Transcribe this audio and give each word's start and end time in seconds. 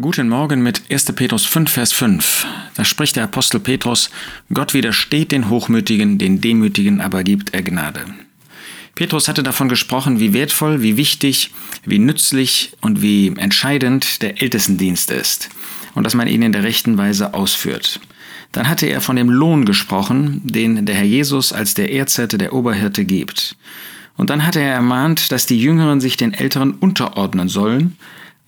Guten 0.00 0.30
Morgen 0.30 0.62
mit 0.62 0.80
1. 0.90 1.12
Petrus 1.12 1.44
5, 1.44 1.70
Vers 1.70 1.92
5. 1.92 2.46
Da 2.74 2.86
spricht 2.86 3.16
der 3.16 3.24
Apostel 3.24 3.60
Petrus, 3.60 4.08
Gott 4.50 4.72
widersteht 4.72 5.30
den 5.30 5.50
Hochmütigen, 5.50 6.16
den 6.16 6.40
Demütigen 6.40 7.02
aber 7.02 7.22
gibt 7.22 7.52
er 7.52 7.62
Gnade. 7.62 8.06
Petrus 8.94 9.28
hatte 9.28 9.42
davon 9.42 9.68
gesprochen, 9.68 10.18
wie 10.18 10.32
wertvoll, 10.32 10.80
wie 10.80 10.96
wichtig, 10.96 11.50
wie 11.84 11.98
nützlich 11.98 12.72
und 12.80 13.02
wie 13.02 13.34
entscheidend 13.36 14.22
der 14.22 14.40
Ältestendienst 14.40 15.10
ist 15.10 15.50
und 15.94 16.04
dass 16.04 16.14
man 16.14 16.28
ihn 16.28 16.40
in 16.40 16.52
der 16.52 16.62
rechten 16.62 16.96
Weise 16.96 17.34
ausführt. 17.34 18.00
Dann 18.52 18.70
hatte 18.70 18.86
er 18.86 19.02
von 19.02 19.16
dem 19.16 19.28
Lohn 19.28 19.66
gesprochen, 19.66 20.40
den 20.44 20.86
der 20.86 20.94
Herr 20.94 21.04
Jesus 21.04 21.52
als 21.52 21.74
der 21.74 21.92
Erzhirte 21.92 22.38
der 22.38 22.54
Oberhirte 22.54 23.04
gibt. 23.04 23.54
Und 24.16 24.30
dann 24.30 24.46
hatte 24.46 24.60
er 24.60 24.72
ermahnt, 24.72 25.30
dass 25.30 25.44
die 25.44 25.60
Jüngeren 25.60 26.00
sich 26.00 26.16
den 26.16 26.32
Älteren 26.32 26.72
unterordnen 26.72 27.50
sollen, 27.50 27.98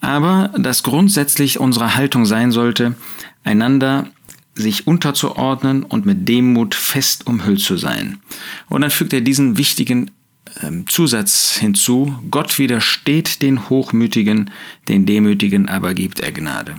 aber 0.02 0.50
dass 0.58 0.82
grundsätzlich 0.82 1.58
unsere 1.58 1.94
Haltung 1.94 2.26
sein 2.26 2.52
sollte, 2.52 2.94
einander 3.44 4.08
sich 4.54 4.86
unterzuordnen 4.86 5.82
und 5.84 6.04
mit 6.04 6.28
Demut 6.28 6.74
fest 6.74 7.26
umhüllt 7.26 7.60
zu 7.60 7.78
sein. 7.78 8.18
Und 8.68 8.82
dann 8.82 8.90
fügt 8.90 9.14
er 9.14 9.22
diesen 9.22 9.56
wichtigen 9.56 10.10
ähm, 10.62 10.86
Zusatz 10.88 11.56
hinzu, 11.58 12.18
Gott 12.30 12.58
widersteht 12.58 13.40
den 13.40 13.70
Hochmütigen, 13.70 14.50
den 14.88 15.06
Demütigen 15.06 15.68
aber 15.68 15.94
gibt 15.94 16.20
er 16.20 16.32
Gnade. 16.32 16.74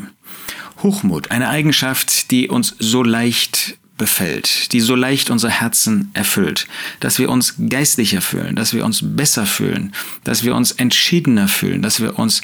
Hochmut, 0.83 1.31
eine 1.31 1.49
Eigenschaft, 1.49 2.29
die 2.29 2.49
uns 2.49 2.75
so 2.77 3.01
leicht 3.03 3.77
befällt, 3.97 4.73
die 4.73 4.79
so 4.79 4.95
leicht 4.95 5.29
unsere 5.29 5.51
Herzen 5.51 6.09
erfüllt, 6.13 6.67
dass 6.99 7.19
wir 7.19 7.29
uns 7.29 7.55
geistlicher 7.69 8.21
fühlen, 8.21 8.55
dass 8.55 8.73
wir 8.73 8.85
uns 8.85 9.01
besser 9.03 9.45
fühlen, 9.45 9.93
dass 10.23 10.43
wir 10.43 10.55
uns 10.55 10.71
entschiedener 10.71 11.47
fühlen, 11.47 11.81
dass 11.81 12.01
wir 12.01 12.17
uns 12.17 12.41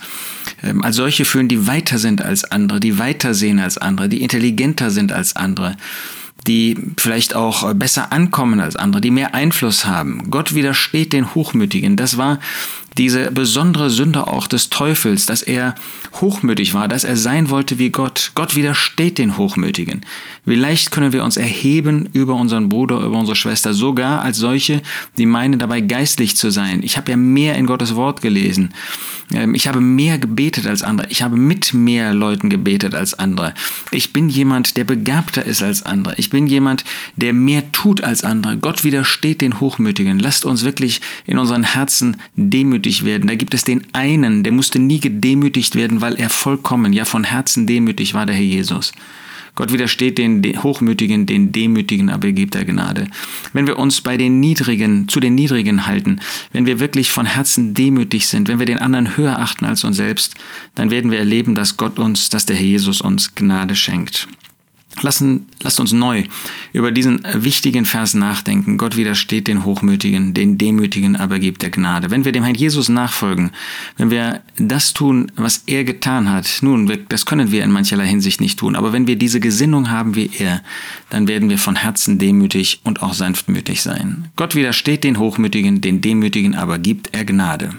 ähm, 0.64 0.84
als 0.84 0.96
solche 0.96 1.26
fühlen, 1.26 1.48
die 1.48 1.66
weiter 1.66 1.98
sind 1.98 2.22
als 2.22 2.44
andere, 2.44 2.80
die 2.80 3.00
weiter 3.00 3.34
sehen 3.34 3.60
als 3.60 3.78
andere, 3.78 4.10
die 4.10 4.22
intelligenter 4.22 4.92
sind 4.92 5.12
als 5.12 5.36
andere, 5.36 5.76
die 6.48 6.78
vielleicht 6.98 7.36
auch 7.36 7.74
besser 7.74 8.12
ankommen 8.12 8.60
als 8.60 8.76
andere, 8.76 9.02
die 9.02 9.12
mehr 9.12 9.34
Einfluss 9.34 9.86
haben. 9.86 10.30
Gott 10.30 10.54
widersteht 10.54 11.14
den 11.14 11.34
Hochmütigen. 11.36 11.96
Das 11.96 12.18
war 12.18 12.40
diese 13.00 13.32
besondere 13.32 13.90
Sünde 13.90 14.28
auch 14.28 14.46
des 14.46 14.70
Teufels, 14.70 15.26
dass 15.26 15.42
er 15.42 15.74
hochmütig 16.16 16.74
war, 16.74 16.90
dass 16.90 17.06
er 17.06 17.16
sein 17.16 17.50
wollte 17.50 17.80
wie 17.80 17.92
Gott. 17.92 18.34
Gott 18.36 18.58
widersteht 18.58 19.18
den 19.18 19.38
Hochmütigen. 19.38 20.02
Wie 20.44 20.56
leicht 20.56 20.92
können 20.92 21.14
wir 21.14 21.24
uns 21.24 21.38
erheben 21.38 22.10
über 22.12 22.36
unseren 22.36 22.68
Bruder, 22.68 23.00
über 23.00 23.18
unsere 23.18 23.38
Schwester, 23.38 23.74
sogar 23.74 24.22
als 24.22 24.38
solche, 24.38 24.82
die 25.18 25.26
meinen 25.26 25.60
dabei 25.60 25.80
geistlich 25.80 26.36
zu 26.36 26.50
sein. 26.50 26.84
Ich 26.84 26.98
habe 26.98 27.12
ja 27.12 27.18
mehr 27.18 27.56
in 27.56 27.68
Gottes 27.68 27.96
Wort 27.96 28.22
gelesen. 28.22 28.74
Ähm, 29.32 29.56
ich 29.56 29.68
habe 29.68 29.80
mehr 29.80 30.18
gebetet 30.18 30.68
als 30.68 30.84
andere. 30.84 31.08
Ich 31.10 31.22
habe 31.22 31.38
mit 31.38 31.74
mehr 31.74 32.14
Leuten 32.14 32.50
gebetet 32.50 32.96
als 32.96 33.14
andere. 33.14 33.54
Ich 33.92 34.12
bin 34.12 34.28
jemand, 34.28 34.76
der 34.76 34.84
begabter 34.84 35.46
ist 35.46 35.64
als 35.64 35.84
andere. 35.84 36.16
Ich 36.18 36.30
bin 36.30 36.48
jemand, 36.48 36.84
der 37.16 37.32
mehr 37.32 37.72
tut 37.72 38.04
als 38.04 38.26
andere. 38.26 38.58
Gott 38.58 38.84
widersteht 38.84 39.40
den 39.40 39.60
Hochmütigen. 39.60 40.20
Lasst 40.20 40.44
uns 40.44 40.66
wirklich 40.66 41.00
in 41.26 41.38
unseren 41.38 41.64
Herzen 41.64 42.18
demütig 42.36 42.89
demütig 42.90 43.06
werden. 43.06 43.28
Da 43.28 43.36
gibt 43.36 43.54
es 43.54 43.64
den 43.64 43.84
einen, 43.94 44.44
der 44.44 44.52
musste 44.52 44.80
nie 44.80 45.00
gedemütigt 45.00 45.76
werden, 45.76 46.02
weil 46.02 46.16
er 46.16 46.30
vollkommen, 46.30 46.94
ja 46.94 47.06
von 47.06 47.24
Herzen 47.24 47.68
demütig 47.68 48.14
war, 48.14 48.26
der 48.26 48.36
Herr 48.36 48.44
Jesus. 48.44 48.92
Gott 49.56 49.74
widersteht 49.74 50.18
den 50.18 50.42
Hochmütigen, 50.64 51.26
den 51.26 51.52
Demütigen, 51.52 52.10
aber 52.10 52.32
gibt 52.32 52.56
er 52.56 52.66
Gnade. 52.66 53.08
Wenn 53.52 53.68
wir 53.68 53.78
uns 53.78 54.02
bei 54.02 54.16
den 54.16 54.40
Niedrigen, 54.40 55.08
zu 55.08 55.20
den 55.20 55.36
Niedrigen 55.36 55.86
halten, 55.86 56.22
wenn 56.54 56.66
wir 56.66 56.80
wirklich 56.80 57.12
von 57.12 57.26
Herzen 57.26 57.74
demütig 57.74 58.28
sind, 58.28 58.48
wenn 58.48 58.60
wir 58.60 58.66
den 58.66 58.80
anderen 58.80 59.18
höher 59.18 59.38
achten 59.40 59.66
als 59.66 59.84
uns 59.84 59.98
selbst, 59.98 60.36
dann 60.76 60.92
werden 60.92 61.12
wir 61.12 61.20
erleben, 61.20 61.56
dass 61.56 61.78
Gott 61.78 62.00
uns, 62.00 62.30
dass 62.30 62.46
der 62.46 62.56
Herr 62.56 62.66
Jesus 62.66 63.02
uns 63.02 63.36
Gnade 63.36 63.76
schenkt. 63.76 64.28
Lassen, 65.04 65.48
lasst 65.62 65.80
uns 65.80 65.92
neu 65.92 66.24
über 66.74 66.92
diesen 66.92 67.22
wichtigen 67.34 67.86
Vers 67.86 68.14
nachdenken. 68.14 68.78
Gott 68.78 68.96
widersteht 68.98 69.48
den 69.48 69.66
Hochmütigen, 69.66 70.34
den 70.34 70.58
Demütigen 70.58 71.16
aber 71.16 71.40
gibt 71.40 71.62
der 71.62 71.70
Gnade. 71.70 72.12
Wenn 72.12 72.26
wir 72.26 72.32
dem 72.32 72.44
Herrn 72.44 72.56
Jesus 72.56 72.90
nachfolgen, 72.90 73.52
wenn 73.98 74.12
wir 74.12 74.42
das 74.58 74.94
tun, 74.94 75.32
was 75.36 75.64
er 75.68 75.84
getan 75.84 76.30
hat, 76.30 76.60
nun, 76.62 76.92
das 77.10 77.26
können 77.26 77.52
wir 77.52 77.64
in 77.64 77.72
mancherlei 77.72 78.08
Hinsicht 78.08 78.42
nicht 78.42 78.60
tun, 78.60 78.76
aber 78.76 78.94
wenn 78.94 79.08
wir 79.08 79.16
diese 79.16 79.40
Gesinnung 79.40 79.90
haben 79.90 80.16
wie 80.16 80.30
er, 80.38 80.62
dann 81.10 81.28
werden 81.28 81.50
wir 81.50 81.58
von 81.58 81.76
Herzen 81.76 82.20
demütig 82.20 82.82
und 82.84 83.02
auch 83.02 83.14
sanftmütig 83.14 83.82
sein. 83.82 84.30
Gott 84.36 84.56
widersteht 84.56 85.04
den 85.04 85.20
Hochmütigen, 85.20 85.82
den 85.82 86.02
Demütigen 86.02 86.56
aber 86.56 86.80
gibt 86.80 87.14
er 87.14 87.26
Gnade. 87.26 87.74